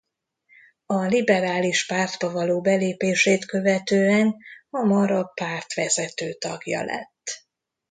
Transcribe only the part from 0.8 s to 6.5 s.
A Liberális Pártba való belépését követően hamar a párt vezető